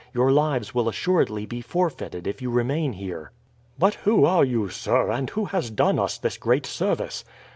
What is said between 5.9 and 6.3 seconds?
us